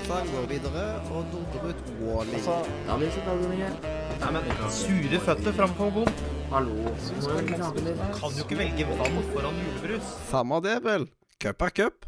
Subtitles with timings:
[0.00, 2.34] Tarzan går videre og dundrer ut Wally.
[2.38, 2.54] Altså,
[2.88, 3.74] Ja, den igjen.
[4.20, 6.08] nei, men Sure føtter framfor bom.
[6.48, 6.92] Hallo.
[8.16, 10.06] Kan jo ikke velge vann foran julebrus.
[10.30, 11.04] Samme det, vel.
[11.42, 12.06] Cup er cup.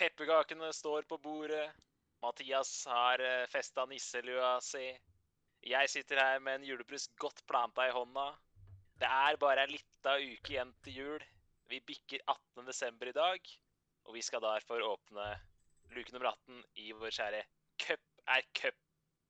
[0.00, 1.66] Pepperkakene står på bordet.
[2.22, 4.86] Mathias har uh, festa nisselua si.
[5.60, 8.30] Jeg sitter her med en julebrus godt planta i hånda.
[8.96, 11.28] Det er bare ei lita uke igjen til jul.
[11.68, 12.64] Vi bikker 18.
[12.64, 13.40] desember i dag,
[14.06, 15.34] og vi skal derfor åpne
[15.94, 17.44] luke nummer 18 i vår kjære
[17.82, 18.76] Cup er cup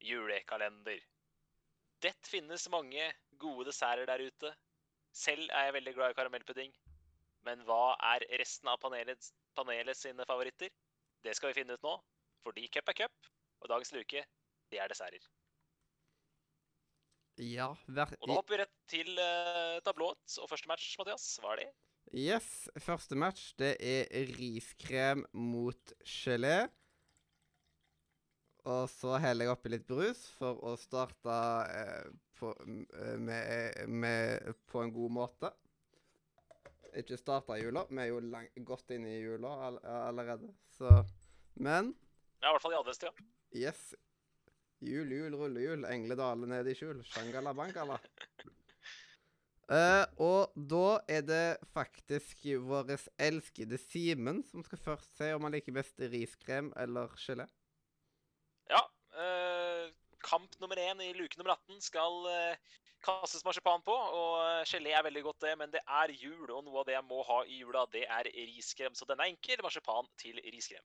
[0.00, 1.00] julekalender.
[2.02, 4.52] Det finnes mange gode desserter der ute.
[5.12, 6.74] Selv er jeg veldig glad i karamellpudding.
[7.46, 10.70] Men hva er resten av panelet, panelet sine favoritter?
[11.24, 11.94] Det skal vi finne ut nå,
[12.46, 13.30] fordi cup er cup,
[13.62, 14.22] og dagens luke,
[14.70, 15.24] det er desserter.
[17.36, 21.26] Ja, hver, Og da hopper vi rett til uh, tablået og første match, Mathias.
[21.42, 21.66] Hva er det?
[22.14, 24.06] Yes, første match det er
[24.38, 26.68] riskrem mot gelé.
[28.66, 31.34] Og så heller jeg oppi litt brus for å starte
[31.70, 32.08] eh,
[32.38, 32.50] på,
[32.98, 35.52] eh, med, med, på en god måte.
[36.96, 37.84] Ikke starta jula.
[37.90, 41.02] Vi er jo lang, godt inne i jula all, allerede, så
[41.54, 41.94] Men
[42.42, 43.12] Ja, i hvert fall i adventstida.
[43.54, 43.94] yes.
[44.84, 45.86] Jul, jul, rullehjul.
[45.88, 47.00] Engledalen ned i skjul.
[47.04, 47.54] Shangala
[49.66, 55.56] Eh, og da er det faktisk vår elskede Simen som skal først se om han
[55.56, 57.48] liker best riskrem eller gelé.
[58.70, 58.82] Ja.
[59.16, 59.88] Uh,
[60.20, 63.94] kamp nummer én i luke nummer 18 skal uh, kastes marsipan på.
[63.94, 67.08] Og gelé er veldig godt, det, men det er jul, og noe av det jeg
[67.10, 68.94] må ha i jula, det er riskrem.
[68.94, 69.62] Så den er enkel.
[69.66, 70.84] Marsipan til riskrem.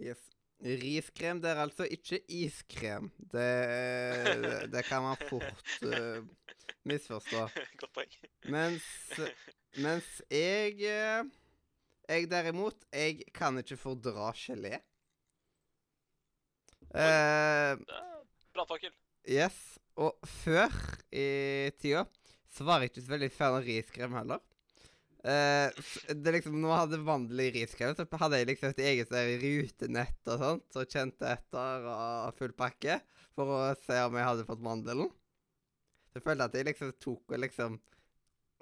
[0.00, 0.24] Yes.
[0.62, 3.08] Riskrem det er altså ikke iskrem.
[3.32, 3.46] Det,
[4.44, 6.22] det, det kan man fort uh,
[6.86, 7.48] misforstå.
[7.80, 8.12] godt poeng.
[8.52, 8.86] Mens,
[9.82, 11.24] mens jeg eh,
[12.08, 14.78] Jeg derimot, jeg kan ikke fordra gelé.
[16.92, 18.08] Uh, Ja,
[18.52, 18.92] Brannfakkel.
[19.26, 19.58] yes.
[19.96, 20.72] Og før
[21.12, 22.04] i tida
[22.52, 24.40] så var jeg ikke så veldig fan av riskrem heller.
[25.22, 25.70] Eh,
[26.18, 30.30] det liksom, Når jeg hadde vanlig riskrem, så hadde jeg liksom et eget sånn rutenett
[30.34, 32.98] og sånt, og kjente etter og full pakke
[33.36, 35.12] for å se om jeg hadde fått mandelen.
[36.10, 37.78] Så jeg følte at jeg liksom tok og liksom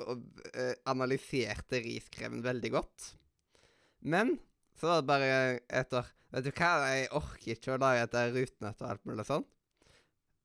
[0.01, 0.21] og
[0.57, 3.11] uh, analyserte riskremen veldig godt.
[4.01, 4.39] Men
[4.81, 5.35] så var det bare
[5.69, 9.43] etter Vet du hva, jeg orker ikke å lage et rutenett og alt mulig sånn.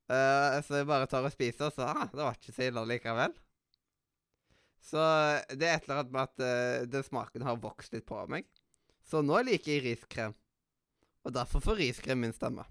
[0.10, 2.82] Uh, så jeg bare tar og spiser, og så ah, det var ikke så ille
[2.90, 3.36] likevel.
[4.86, 5.02] Så
[5.50, 8.48] det er et eller annet med at uh, den smaken har vokst litt på meg.
[9.06, 10.36] Så nå liker jeg riskrem.
[11.26, 12.66] Og derfor får riskrem min stemme.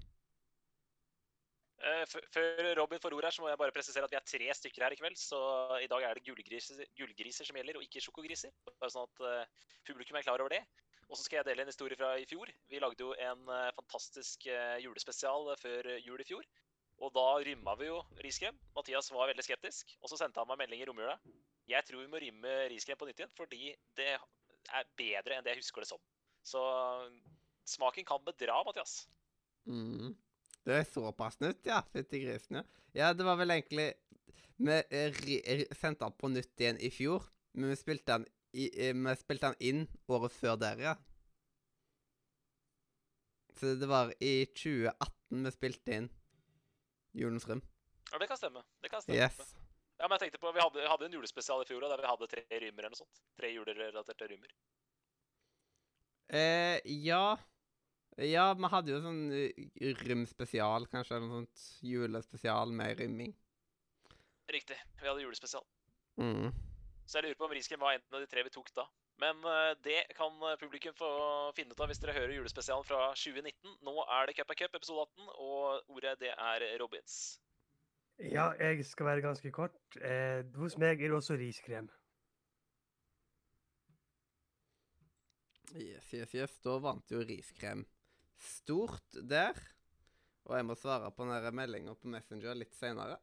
[1.82, 4.54] Uh, Før Robin får ord her, så må jeg bare presisere at vi er tre
[4.60, 5.18] stykker her i kveld.
[5.18, 5.40] Så
[5.82, 8.54] i dag er det gullgriser, gullgriser som gjelder, og ikke sjokogriser.
[8.78, 10.62] Bare sånn at uh, publikum er klar over det.
[11.10, 12.50] Og så skal jeg dele en historie fra i fjor.
[12.70, 16.46] Vi lagde jo en eh, fantastisk eh, julespesial eh, før jul i fjor.
[17.04, 18.56] Og da rymma vi jo riskrem.
[18.76, 19.96] Mathias var veldig skeptisk.
[20.00, 21.16] Og så sendte han meg melding i romjula.
[21.70, 25.54] Jeg tror vi må rymme riskrem på nytt igjen, fordi det er bedre enn det
[25.54, 26.00] jeg husker det som.
[26.44, 26.60] Så
[27.68, 29.06] smaken kan bedra, Mathias.
[29.64, 30.12] Mm.
[30.64, 31.78] Det er såpass nytt, ja.
[31.92, 32.64] Fytti grisen, ja.
[32.94, 33.94] Ja, det var vel egentlig
[34.62, 37.24] Vi eh, ri- sendte den på nytt igjen i fjor,
[37.58, 39.80] men vi spilte den, i, eh, vi spilte den inn
[40.14, 40.94] året før dere, ja.
[43.58, 46.06] Så det var i 2018 vi spilte inn
[47.18, 47.60] Julens Rym.
[48.12, 48.62] Ja, det kan stemme.
[48.82, 49.18] Det kan stemme.
[49.18, 49.54] Yes.
[50.04, 52.26] Ja, men jeg tenkte på, Vi hadde, hadde en julespesial i fjor der vi hadde
[52.28, 53.20] tre rymmer eller noe sånt.
[53.40, 54.50] Tre julerelaterte rymmer.
[56.28, 56.76] Eh,
[57.06, 57.38] ja.
[58.20, 59.62] Ja, vi hadde jo sånn eh,
[60.04, 63.32] rymspesial, kanskje, eller noe sånt julespesial med rymming.
[64.52, 64.76] Riktig.
[65.00, 65.64] Vi hadde julespesial.
[66.20, 66.52] Mm.
[67.08, 68.84] Så jeg lurer på om risken var en av de tre vi tok da.
[69.24, 71.08] Men eh, det kan eh, publikum få
[71.56, 73.80] finne ut av hvis dere hører julespesialen fra 2019.
[73.88, 77.38] Nå er det Cup of Cup, episode 18, og ordet det er Robins.
[78.18, 79.78] Ja, jeg skal være ganske kort.
[79.98, 81.88] Eh, hos meg er det også riskrem.
[85.74, 86.58] Yes, yes, yes.
[86.62, 87.82] Da vant jo riskrem
[88.38, 89.58] stort der.
[90.46, 93.16] Og jeg må svare på den meldinga på Messenger litt seinere.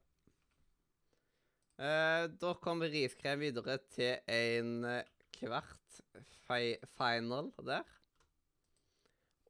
[1.80, 6.02] Eh, da kommer riskrem videre til en eh, kvart
[6.44, 7.88] fi final der.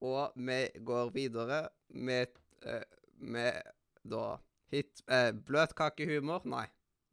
[0.06, 2.86] Og vi går videre med, eh,
[3.18, 3.74] med
[4.04, 4.38] da
[4.72, 6.48] hit eh, Bløtkakehumor?
[6.50, 6.66] Nei.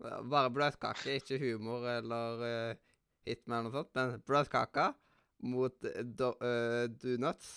[0.05, 2.95] Eh, Bare bløtkake, ikke humor eller eh,
[3.27, 3.95] hitman eller noe sånt.
[3.99, 4.89] Men bløtkake
[5.49, 7.53] mot eh, eh, donuts.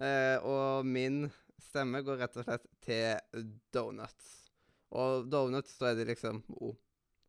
[0.00, 1.24] Eh, og min
[1.62, 4.32] stemme går rett og slett til donuts.
[4.94, 6.76] Og donuts, så er det liksom oh,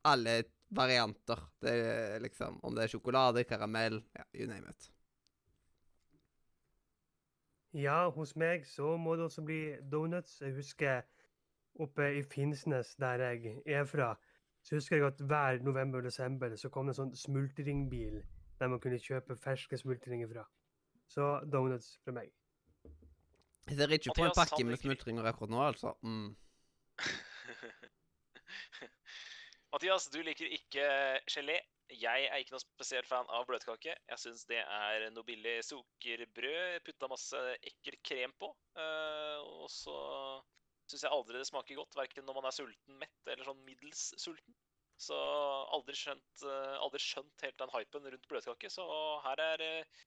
[0.06, 0.44] alle
[0.75, 1.39] varianter.
[1.62, 4.89] Det er liksom Om det er sjokolade, karamell, ja, you name it.
[7.75, 9.59] Ja, hos meg så må det også bli
[9.91, 10.38] donuts.
[10.41, 11.01] Jeg husker
[11.80, 14.13] oppe i Finnsnes, der jeg er fra,
[14.63, 18.22] så husker jeg at hver november og desember så kom det en sånn smultringbil
[18.60, 20.45] der man kunne kjøpe ferske smultringer fra.
[21.12, 22.31] Så donuts fra meg.
[23.66, 25.94] Jeg ser ikke på en pakke med smultringer akkurat nå, altså.
[26.06, 26.36] Mm.
[29.74, 30.86] Mathias, du liker ikke
[31.30, 31.60] gelé.
[31.92, 33.94] Jeg er ikke noe spesielt fan av bløtkake.
[34.10, 38.50] Jeg syns det er noe billig sukkerbrød, putta masse ekkel krem på.
[38.80, 39.98] eh, og så
[40.89, 44.07] syns jeg aldri det smaker godt, verken når man er sulten, mett eller sånn middels
[44.21, 44.55] sulten.
[45.01, 45.15] Så
[45.75, 48.69] aldri skjønt, eh, aldri skjønt helt den hypen rundt bløtkake.
[48.71, 48.85] Så
[49.25, 50.03] her er eh,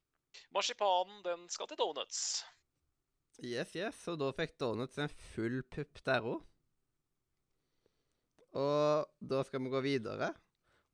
[0.56, 2.22] marsipanen, den skal til donuts.
[3.38, 4.00] Yes, yes.
[4.10, 6.40] Og da fikk Donuts en full pupp der òg.
[8.58, 10.32] Og da skal vi gå videre.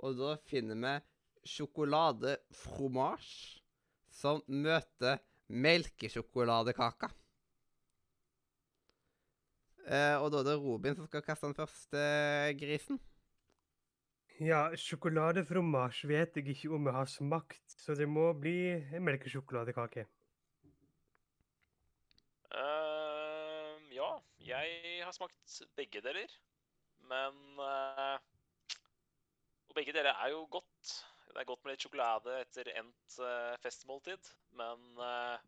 [0.05, 0.95] Og da finner vi
[1.55, 3.31] sjokoladefromasj
[4.13, 7.09] som møter melkesjokoladekaka.
[9.85, 12.05] Eh, og da er det Robin som skal kaste den første
[12.57, 13.01] grisen.
[14.43, 20.09] Ja, sjokoladefromasj vet jeg ikke om jeg har smakt, så det må bli en melkesjokoladekake.
[22.55, 24.09] Uh, ja,
[24.43, 26.33] jeg har smakt begge deler.
[27.05, 28.17] Men uh,
[29.69, 30.95] Og begge deler er jo godt.
[31.29, 34.33] Det er godt med litt sjokolade etter endt uh, festmåltid.
[34.59, 35.39] Men ja,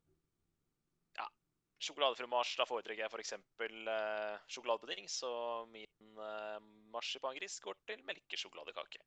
[1.82, 3.34] sjokoladefromasj, da foretrekker jeg f.eks.
[3.60, 5.08] Uh, sjokoladepudding.
[5.10, 5.30] Så
[5.72, 6.58] min uh,
[6.94, 9.02] marsipangris går til melkesjokoladekake.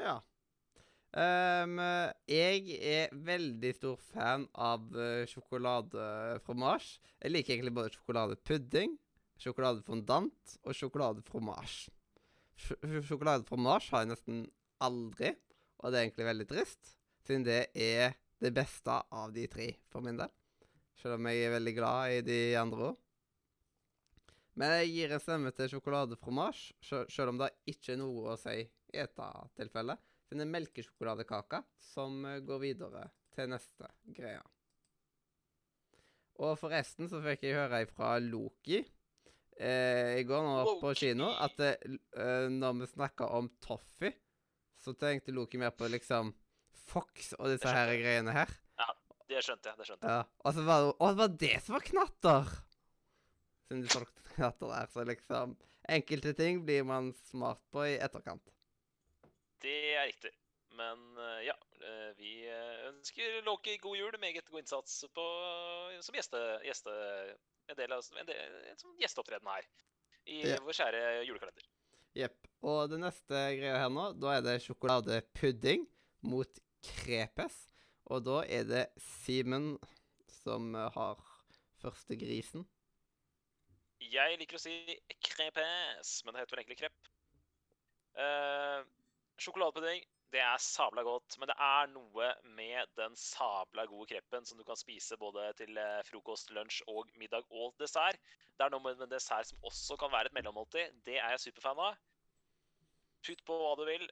[0.00, 0.18] Ja.
[1.12, 1.76] Um,
[2.24, 6.92] jeg er veldig stor fan av uh, sjokoladefromasj.
[7.20, 8.96] Jeg liker egentlig både sjokoladepudding,
[9.42, 11.76] sjokoladefondant og sjokoladefromasj.
[12.62, 14.42] Sj- sj- Sjokoladefromasj har jeg nesten
[14.82, 15.34] aldri,
[15.82, 16.94] og det er egentlig veldig trist,
[17.26, 20.32] siden det er det beste av de tre for min del.
[21.00, 22.98] Selv om jeg er veldig glad i de andre òg.
[24.60, 28.38] Men jeg gir en stemme til sjokoladefromasj, sj- selv om det ikke er noe å
[28.40, 30.00] si i dette tilfellet.
[30.28, 31.62] Det er melkesjokoladekaka
[31.92, 34.40] som eh, går videre til neste greie.
[36.42, 41.56] Og forresten så fikk jeg høre fra Loki eh, i går nå på kino at
[41.60, 41.72] det,
[42.16, 44.12] eh, når vi snakka om Toffee,
[44.82, 46.32] så tenkte Loki mer på liksom
[46.88, 48.50] Fox og disse her greiene her.
[49.32, 49.80] Det skjønte jeg.
[49.80, 50.20] det skjønte jeg.
[50.20, 52.54] Ja, og så var det Å, det var det som var knatter!
[53.66, 55.56] Siden du solgte knatter der, så liksom
[55.92, 58.52] Enkelte ting blir man smart på i etterkant.
[59.62, 60.30] Det er riktig.
[60.78, 64.18] Men eh, ja, eh, vi eh, ønsker Loki god jul.
[64.22, 65.24] Meget god innsats på,
[66.06, 66.94] som gjeste, gjeste,
[67.66, 69.68] en del av, en del, en sånn gjesteopptreden her.
[70.30, 70.62] I yep.
[70.62, 71.66] vår kjære julekalender.
[72.16, 72.38] Jepp.
[72.62, 75.88] Og det neste greia her nå, da er det sjokoladepudding
[76.30, 77.56] mot krepes.
[78.12, 79.76] Og da er det Simen
[80.42, 81.20] som eh, har
[81.80, 82.66] første grisen.
[84.02, 84.74] Jeg liker å si
[85.24, 87.10] crepes, men det heter vel egentlig krepp.
[88.12, 88.82] Uh,
[89.40, 90.02] sjokoladepudding,
[90.34, 92.28] det er sabla godt, men det er noe
[92.58, 97.08] med den sabla gode kreppen som du kan spise både til eh, frokost, lunsj og
[97.20, 98.20] middag og dessert.
[98.58, 100.98] Det er noe med en dessert som også kan være et mellommåltid.
[101.06, 102.00] Det er jeg superfan av.
[103.24, 104.08] Putt på hva du vil,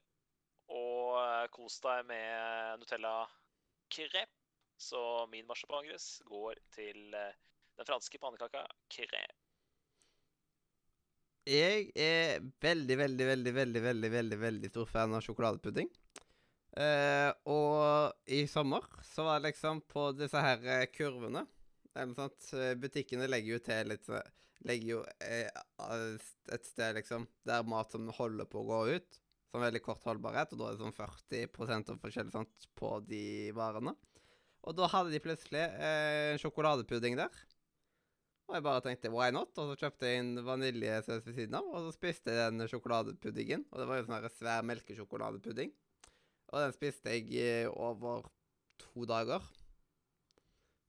[0.77, 2.85] og kos deg med
[3.91, 4.31] Nutella-krepp.
[4.77, 7.35] Så min marsipangris går til eh,
[7.77, 9.37] den franske pannekaka krepp.
[11.47, 15.89] Jeg er veldig, veldig, veldig, veldig, veldig, veldig, veldig stor fan av sjokoladepudding.
[16.77, 21.43] Eh, og i sommer så var det liksom på disse her eh, kurvene
[21.91, 24.07] eller noe sånt, eh, Butikkene legger jo til litt
[24.69, 29.21] Legger jo et sted, liksom, der mat som holder på å gå ut.
[29.51, 33.51] Som veldig kort holdbarhet, og da er det sånn 40% og forskjellig sånt på de
[33.57, 33.97] varene.
[34.69, 37.41] Og da hadde de plutselig eh, sjokoladepudding der.
[38.51, 39.55] Og jeg bare tenkte why not?
[39.63, 43.65] Og så kjøpte jeg en vaniljesaus ved siden av, og så spiste jeg den sjokoladepuddingen.
[43.71, 45.73] Og det var jo sånn her svær melkesjokoladepudding.
[46.51, 48.27] Og den spiste jeg over
[48.83, 49.45] to dager.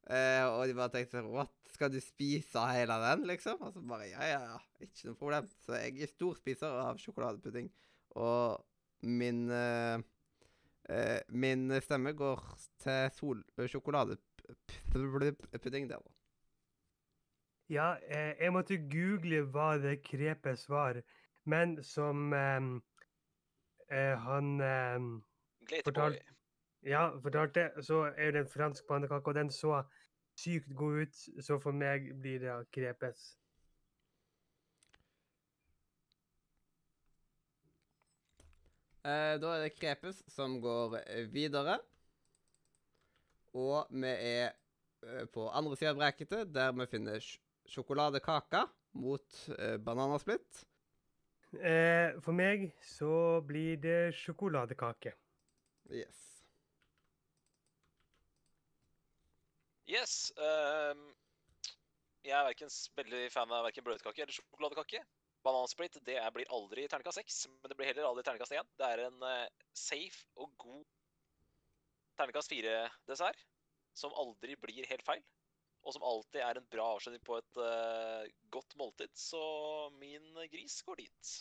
[0.10, 1.53] Eh, og de bare tenkte sånn What?
[1.72, 3.62] Skal du spise hele den, liksom?
[3.62, 4.58] Og så bare Ja, ja, ja.
[4.82, 5.48] Ikke noe problem.
[5.62, 7.70] Så jeg er storspiser av sjokoladepudding.
[8.20, 8.65] Og
[9.01, 10.00] min eh,
[10.89, 16.12] eh, Min stemme går til sol sjokoladepudding der, da.
[17.72, 21.01] Ja, eh, jeg måtte google hva det krepes var,
[21.46, 22.62] men som eh,
[23.91, 25.00] eh, han eh,
[25.68, 26.20] Glitterboy.
[26.84, 29.84] Ja, fortalte, så er det en fransk pannekake, og den så
[30.38, 31.15] sykt god ut,
[31.46, 33.38] så for meg blir det krepes.
[39.01, 41.79] Eh, da er det Krepes som går eh, videre.
[43.58, 47.39] Og vi er eh, på andre sida av brekketet, der vi finner sj
[47.72, 48.65] sjokoladekake
[49.00, 50.65] mot eh, bananasplitt.
[51.55, 55.13] Eh, for meg så blir det sjokoladekake.
[55.91, 56.20] Yes.
[59.88, 60.13] Yes.
[60.38, 61.10] Um,
[62.24, 65.01] jeg er verken veldig fan av verken brødkake eller sjokoladekake.
[65.45, 68.67] Banansplitt det er, blir aldri terningkast seks, men det blir heller aldri terningkast én.
[68.77, 70.83] Det er en uh, safe og god
[72.19, 73.45] terningkast fire-dessert
[73.98, 75.24] som aldri blir helt feil.
[75.81, 79.10] Og som alltid er en bra avslutning på et uh, godt måltid.
[79.17, 79.41] Så
[79.98, 81.31] min gris går dit.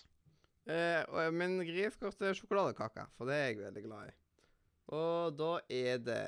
[0.70, 4.16] Eh, min gris går til sjokoladekaka, for det er jeg veldig glad i.
[4.96, 6.24] Og da er det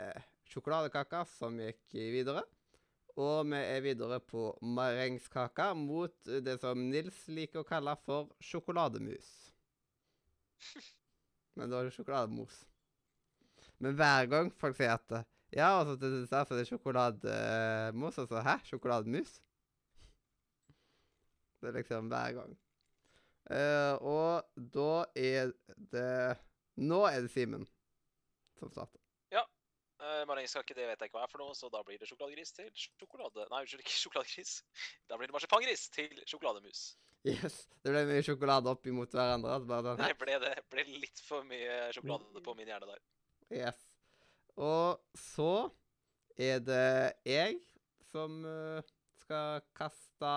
[0.53, 2.45] sjokoladekaka som gikk videre.
[3.21, 9.29] Og vi er videre på marengskake mot det som Nils liker å kalle for sjokolademus.
[11.59, 12.63] Men da er det sjokolademos.
[13.83, 18.19] Men hver gang folk sier at Ja, og så til dessert så er det sjokolademos,
[18.23, 18.57] og så Hæ?
[18.71, 19.35] Sjokolademus?
[21.61, 22.57] Det er liksom hver gang.
[23.53, 25.53] Uh, og da er
[25.93, 26.39] det
[26.81, 27.67] Nå er det Simen
[28.59, 29.02] som starter.
[30.03, 32.51] Uh, Marengskake det vet jeg ikke hva er for noe, så da blir det sjokoladegris
[32.57, 33.47] til sjokolade...
[33.53, 34.55] Nei, unnskyld, ikke sjokoladegris.
[35.09, 36.83] Da blir det marsipangris til sjokolademus.
[37.23, 37.61] Yes.
[37.85, 39.61] Det ble mye sjokolade opp imot hverandre.
[39.69, 43.05] Bare sånn, Det ble, det ble litt for mye sjokolade på min hjerne der.
[43.53, 43.79] Yes.
[44.59, 45.71] Og så
[46.41, 47.61] er det jeg
[48.11, 48.91] som eh,
[49.23, 50.33] skal kaste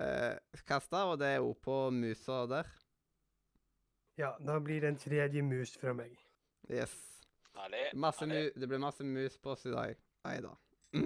[0.00, 2.70] eh, Kaste, og det er jo på musa der.
[4.20, 6.14] Ja, da blir det en tredje mus fra meg.
[6.70, 6.94] Yes.
[7.58, 7.84] Herlig.
[7.94, 9.98] Masse mu det blir masse mus på oss i dag.
[10.26, 10.52] Nei da.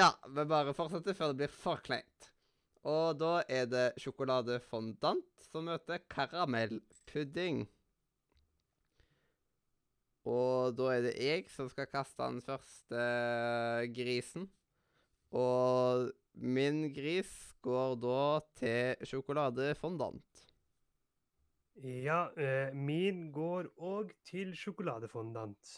[0.00, 2.30] ja, vi bare fortsetter før det blir for kleint.
[2.88, 7.66] Og da er det sjokoladefondant som møter karamellpudding.
[10.28, 13.04] Og da er det jeg som skal kaste den første
[13.96, 14.48] grisen.
[15.36, 16.10] Og
[16.40, 17.32] min gris
[17.64, 18.22] går da
[18.60, 20.29] til sjokoladefondant.
[21.80, 25.76] Ja, eh, min går òg til sjokoladefondant.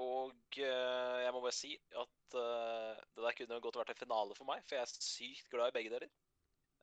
[0.00, 4.36] Og eh, jeg må bare si at eh, det der kunne godt vært en finale
[4.38, 6.08] for meg, for jeg er sykt glad i begge deler.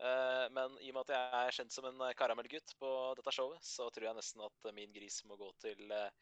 [0.01, 3.33] Eh, men i og med at jeg er kjent som en eh, karamellgutt på dette
[3.33, 6.13] showet, så tror jeg nesten at min gris må gå til eh,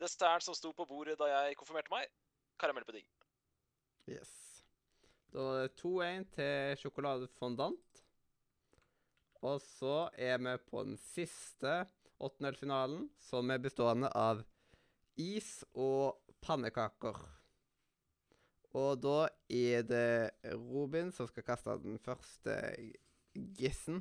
[0.00, 2.12] desserten som sto på bordet da jeg konfirmerte meg.
[2.60, 3.08] Karamellpudding.
[4.12, 4.32] Yes.
[5.32, 8.03] Da er det 2-1 til sjokoladefondant.
[9.44, 11.84] Og så er vi på den siste
[12.18, 14.40] åttendelsfinalen, som er bestående av
[15.20, 17.18] is og pannekaker.
[18.74, 22.56] Og da er det Robin som skal kaste den første
[23.34, 24.00] gissen.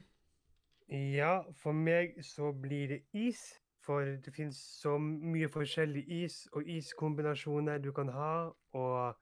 [0.88, 3.44] Ja, for meg så blir det is.
[3.84, 8.34] For det finnes så mye forskjellig is og iskombinasjoner du kan ha,
[8.72, 9.16] og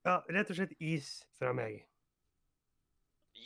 [0.00, 1.89] Ja, rett og slett is fra meg.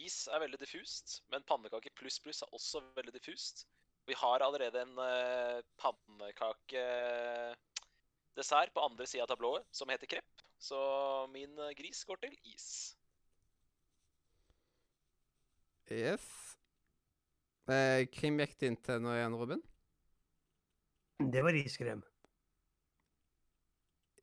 [0.02, 3.66] Is er veldig diffust, men pannekake pluss pluss er også veldig diffust.
[4.08, 10.78] Vi har allerede en uh, pannekakedessert på andre sida av tablået som heter krepp, så
[11.32, 12.66] min eh, gris går til is.
[15.92, 16.24] Yes.
[17.68, 19.62] Eh, Hvem gikk det inn til nå igjen, Robin?
[21.32, 22.00] Det var iskrem.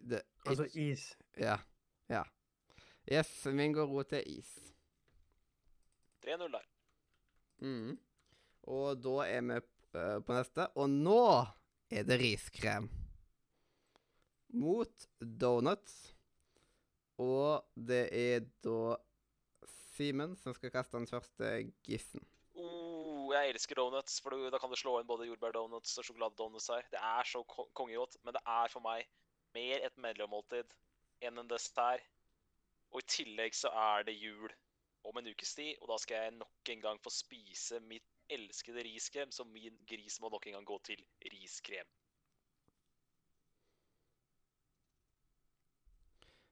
[0.01, 1.17] Det, Altså is.
[1.37, 1.57] Ja.
[2.09, 2.23] Ja.
[3.11, 4.49] Yes, min går ro til is.
[6.23, 6.65] 3-0 der.
[7.61, 7.97] Mm.
[8.69, 10.67] Og da er vi eh, på neste.
[10.77, 11.21] Og nå
[11.91, 12.89] er det riskrem.
[14.61, 16.11] Mot donuts.
[17.21, 18.97] Og det er da
[19.91, 21.49] Simen som skal kaste den første
[21.85, 22.23] gissen.
[22.57, 26.87] Oh, jeg elsker donuts, for da kan du slå inn både jordbærdonuts og sjokoladedonuts her.
[26.93, 29.05] Det er så ko kongegodt, men det er for meg
[29.53, 30.73] mer et mellommåltid
[31.27, 32.07] enn en dessert.
[32.91, 34.49] Og i tillegg så er det jul
[35.03, 38.83] om en ukes tid, og da skal jeg nok en gang få spise mitt elskede
[38.85, 41.03] riskrem, så min gris må nok en gang gå til
[41.33, 41.89] riskrem.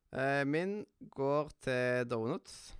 [0.09, 2.75] Eh, min går til donuts.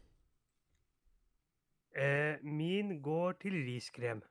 [1.96, 4.24] Eh, min går til riskrem.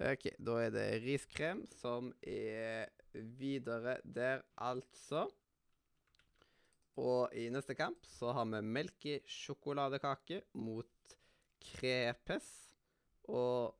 [0.00, 5.28] Ok, da er det riskrem som er videre der, altså.
[7.00, 11.14] Og i neste kamp så har vi melkesjokoladekake mot
[11.64, 12.48] krepes.
[13.30, 13.76] Og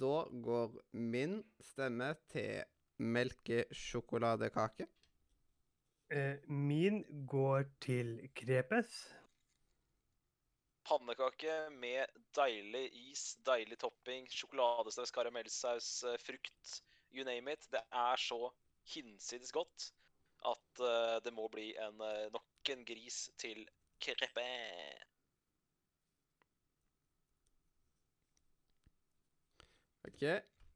[0.00, 1.40] da går min
[1.72, 2.62] stemme til
[3.00, 4.86] melkesjokoladekake.
[6.10, 9.00] Eh, min går til krepes.
[10.86, 16.82] Pannekake med deilig is, deilig topping, sjokoladesaus, karamellsaus, eh, frukt,
[17.12, 17.66] you name it.
[17.70, 18.50] Det er så
[18.94, 19.92] hinsides godt
[20.48, 23.62] at eh, det må bli en, eh, nok en gris til
[24.00, 24.46] krepe.
[30.10, 30.24] OK,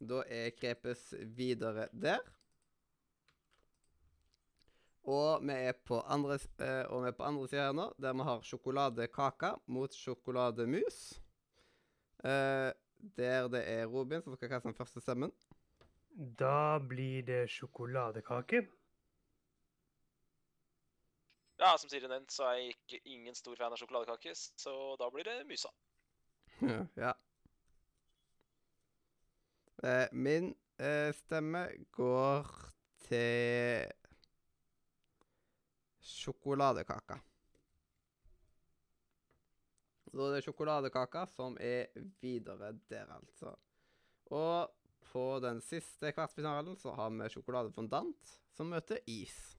[0.05, 2.21] da er Krepes videre der.
[5.05, 8.25] Og vi er på andre, eh, og vi på andre sida her nå, der vi
[8.25, 11.01] har sjokoladekake mot sjokolademus.
[12.25, 12.71] Eh,
[13.17, 15.33] der det er Robin som skal kaste den første stemmen.
[16.15, 18.65] Da blir det sjokoladekake.
[21.57, 25.11] Ja, som Siri nevnte, så er jeg ikke ingen stor fan av sjokoladekake, så da
[25.15, 25.71] blir det mysa.
[27.05, 27.13] ja.
[29.85, 32.51] Eh, min eh, stemme går
[33.07, 33.93] til
[36.03, 37.21] sjokoladekaka.
[40.15, 41.91] Så det er sjokoladekaka som er
[42.23, 43.55] videre der, altså.
[44.35, 44.71] Og
[45.13, 49.55] på den siste kvartfinalen så har vi sjokoladefondant som møter is.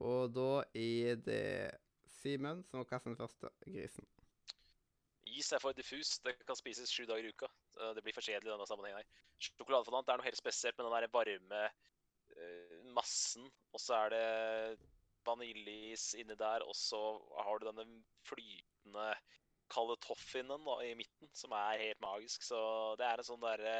[0.00, 1.44] Og da er det
[2.20, 4.06] Simen som kaster den første grisen.
[5.30, 6.18] Is er for diffus.
[6.24, 7.48] Det kan spises sju dager i uka.
[7.94, 9.00] Det blir for kjedelig i denne sammenhengen.
[9.00, 9.26] her.
[9.40, 13.46] Sjokoladefondant er noe helt spesielt med den der varme eh, massen.
[13.72, 14.88] Og så er det
[15.28, 17.00] vaniljeis inni der, og så
[17.44, 17.86] har du denne
[18.28, 19.06] flytende
[19.70, 22.42] kalde toffinen i midten, som er helt magisk.
[22.42, 22.60] Så
[22.98, 23.76] det er en sånn derre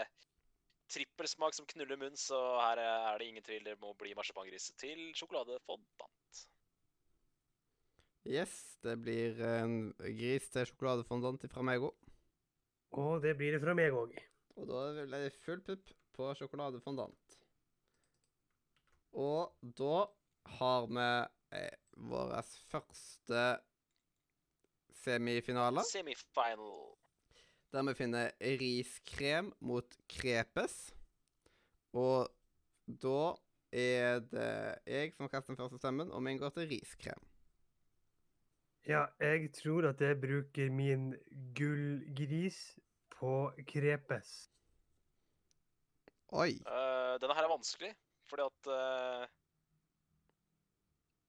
[0.90, 3.64] trippelsmak som knuller munn, så her er det ingen tvil.
[3.66, 6.42] Det må bli marsipangris til sjokoladefondant.
[8.28, 8.52] Yes,
[8.84, 12.10] det blir en gris til sjokoladefondant fra meg òg.
[13.00, 14.16] Og det blir det fra meg òg.
[14.58, 17.36] Og da vil det full pupp på sjokoladefondant.
[19.16, 20.04] Og da
[20.58, 21.08] har vi
[21.56, 21.74] eh,
[22.10, 22.36] vår
[22.70, 23.44] første
[25.00, 26.99] semifinale, Semifinal.
[27.72, 30.76] Der vi finner riskrem mot krepes.
[31.96, 32.30] Og
[32.86, 33.34] da
[33.72, 34.52] er det
[34.86, 37.26] jeg som kaster den første stemmen, og min går til riskrem.
[38.88, 41.12] Ja, jeg tror at jeg bruker min
[41.56, 42.78] gullgris
[43.12, 44.48] på krepes.
[46.32, 46.54] Oi.
[46.64, 47.90] Uh, denne her er vanskelig,
[48.30, 49.26] fordi at uh,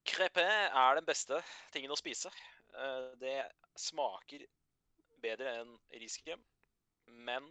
[0.07, 1.41] Krepé er den beste
[1.73, 2.31] tingen å spise.
[2.73, 3.41] Uh, det
[3.77, 4.45] smaker
[5.23, 6.41] bedre enn riskrem,
[7.27, 7.47] men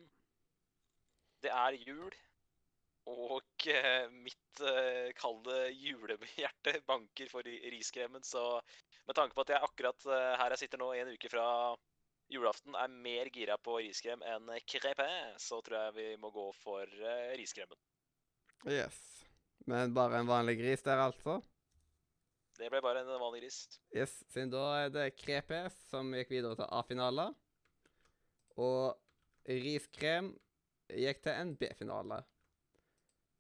[1.45, 2.13] det er jul,
[3.11, 8.61] og eh, mitt uh, kalde julehjerte banker for ri- riskremen, så
[9.09, 11.47] med tanke på at jeg akkurat eh, her jeg sitter nå en uke fra
[12.31, 15.09] julaften, er mer gira på riskrem enn crepé,
[15.41, 16.87] så tror jeg vi må gå for
[17.41, 17.79] riskremen.
[18.71, 19.01] Yes.
[19.67, 21.41] Men bare en vanlig gris der, altså?
[22.61, 23.59] Det ble bare en vanlig gris.
[23.97, 27.31] Yes, siden da er det crepé som gikk videre til A-finale.
[28.59, 28.97] Og
[29.47, 30.33] riskrem
[30.91, 32.23] gikk til en B-finale.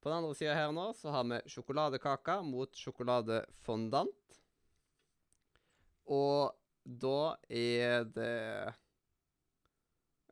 [0.00, 4.38] På den andre sida her nå så har vi sjokoladekake mot sjokoladefondant.
[6.10, 8.38] Og da er det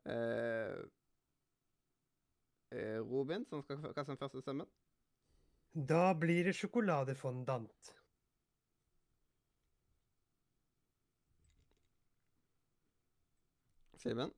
[0.09, 0.79] eh,
[2.73, 4.67] eh, Robin som skal kaste den første stemmen.
[5.73, 7.93] Da blir det sjokoladefondant.
[13.99, 14.31] Simen?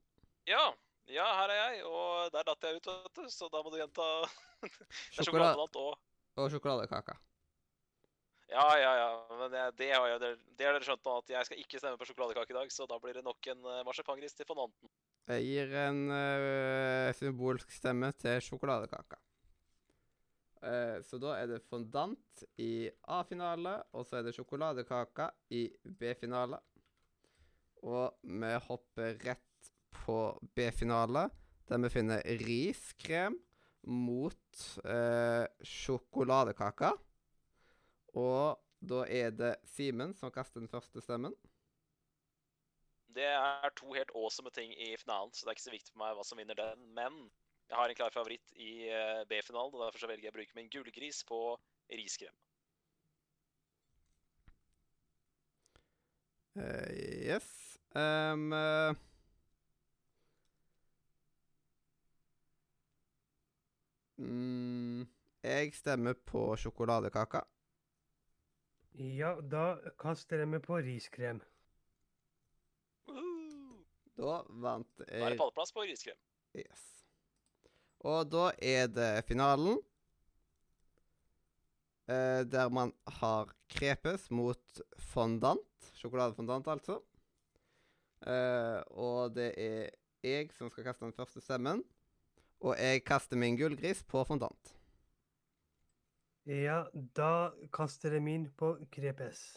[0.50, 0.72] Ja,
[1.12, 3.82] ja, her er jeg, og der datt jeg ut, vet du, så da må du
[3.82, 4.08] gjenta
[5.18, 6.00] Det er og
[6.40, 7.18] Og sjokoladekake.
[8.52, 9.10] Ja, ja, ja.
[9.40, 12.00] Men jeg, det har jeg, det har dere skjønt nå, at jeg skal ikke stemme
[12.00, 14.92] på sjokoladekake i dag, så da blir det nok en uh, marsipangris til fondanten.
[15.32, 19.22] Jeg gir en uh, symbolsk stemme til sjokoladekaka.
[20.62, 26.60] Uh, så da er det fondant i A-finale, og så er det sjokoladekaka i B-finale.
[27.88, 29.51] Og vi hopper rett
[29.96, 30.18] på
[30.56, 31.28] B-finale,
[31.70, 33.38] der vi finner riskrem
[33.88, 36.92] mot eh, sjokoladekaka.
[38.18, 41.36] Og da er det Simen som kaster den første stemmen.
[43.12, 46.04] Det er to helt awesome ting i finalen, så det er ikke så viktig for
[46.04, 46.86] meg hva som vinner den.
[46.96, 47.18] Men
[47.68, 50.72] jeg har en klar favoritt i eh, B-finalen, og derfor velger jeg å bruke min
[50.72, 51.42] gullgris på
[51.92, 52.36] riskrem.
[56.52, 57.48] Uh, yes.
[57.96, 58.92] Um, eh,
[64.22, 65.08] mm,
[65.44, 67.44] jeg stemmer på sjokoladekaka.
[69.20, 69.64] Ja, da
[70.04, 71.42] kaster jeg meg på riskrem.
[74.20, 76.18] Da vant Da er jeg det pallplass på riskrem.
[76.58, 76.84] Yes.
[78.06, 79.80] Og da er det finalen.
[82.08, 85.92] eh, der man har krepes mot fondant.
[85.96, 87.00] Sjokoladefondant, altså.
[88.28, 89.90] Eh, og det er
[90.24, 91.84] jeg som skal kaste den første stemmen.
[92.62, 94.76] Og jeg kaster min gullgris på fondant.
[96.50, 96.84] Ja,
[97.18, 99.52] da kaster jeg min på krepes.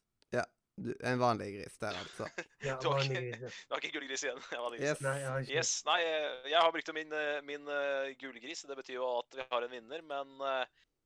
[0.76, 2.26] Du, en vanlig gris der, altså.
[2.66, 3.50] Ja, Du har ikke-.
[3.50, 4.40] Du har ikke gullgris igjen.
[4.54, 4.80] Jeg.
[4.80, 5.02] Yes.
[5.04, 8.64] Nei, jeg har ikke Yes, nei, eh, jeg har brukt min, eh, min uh, gullgris.
[8.66, 10.64] Det betyr jo at vi har en vinner, men uh,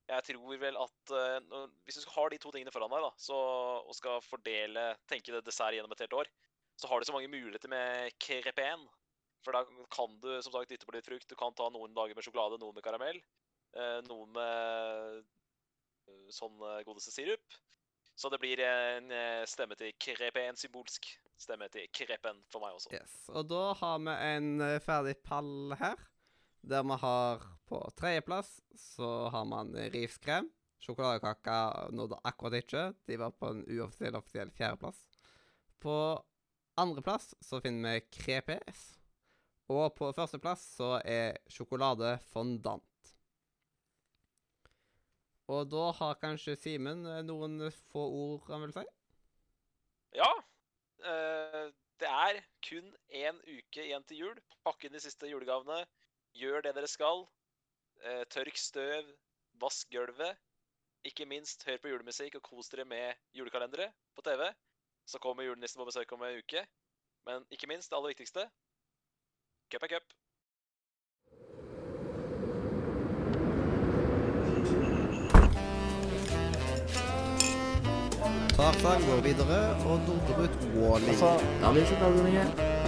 [0.09, 3.41] jeg tror vel at uh, hvis du har de to tingene foran deg da, så,
[3.85, 6.33] og skal fordele, tenke det dessert gjennom et helt år,
[6.81, 8.89] så har du så mange muligheter med crepeen.
[9.45, 9.63] For da
[9.95, 11.29] kan du som sagt dytte på litt frukt.
[11.31, 13.21] Du kan ta noen dager med sjokolade, noen med karamell,
[13.77, 17.59] eh, noen med eh, sånn eh, godeste sirup.
[18.19, 19.13] Så det blir en
[19.47, 21.05] stemme til crepeen, symbolsk
[21.39, 22.91] stemme til krepen for meg også.
[22.91, 23.13] Yes.
[23.31, 24.49] Og da har vi en
[24.83, 26.03] ferdig pall her,
[26.67, 30.51] der vi har på tredjeplass så har man riskrem.
[30.83, 32.85] Sjokoladekaka nådde akkurat ikke.
[33.07, 34.99] De var på en uoffisiell offisiell fjerdeplass.
[35.79, 35.95] På
[36.75, 38.98] andreplass så finner vi crepes.
[39.69, 42.85] Og på førsteplass så er sjokolade fondant.
[45.49, 47.61] Og da har kanskje Simen eh, noen
[47.93, 48.85] få ord han vil si?
[50.17, 50.29] Ja.
[51.05, 51.69] eh,
[52.01, 54.43] det er kun én uke igjen til jul.
[54.65, 55.83] Pakk inn de siste julegavene.
[56.37, 57.25] Gjør det dere skal.
[58.05, 59.09] Eh, tørk støv.
[59.61, 60.37] Vask gulvet.
[61.09, 64.47] Ikke minst hør på julemusikk og kos dere med julekalendere på TV.
[65.09, 66.65] Så kommer julenissen på besøk om en uke.
[67.29, 68.49] Men ikke minst, det aller viktigste
[69.73, 70.05] cup er cup.
[78.59, 81.15] Tarzan går videre og dundrer ut Wally.
[81.63, 81.85] Da blir
[82.25, 82.47] det.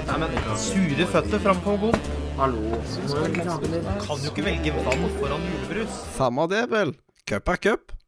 [0.08, 1.92] Nei, men Sure føtter framfor gå.
[2.40, 2.80] Hallo.
[4.00, 6.02] Kan jo ikke velge vann foran julebrus.
[6.16, 6.96] Samme det, vel.
[7.28, 7.99] Cup er cup.